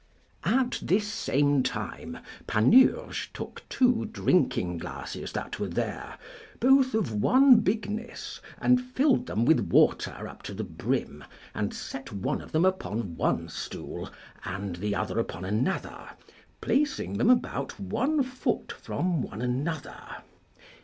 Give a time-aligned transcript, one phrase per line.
[0.47, 2.17] At this same time
[2.47, 6.17] Panurge took two drinking glasses that were there,
[6.59, 12.11] both of one bigness, and filled them with water up to the brim, and set
[12.11, 14.09] one of them upon one stool
[14.43, 16.09] and the other upon another,
[16.61, 20.01] placing them about one foot from one another.